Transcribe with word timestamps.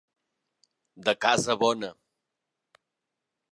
De 1.09 1.13
casa 1.27 1.57
bona. 1.65 1.93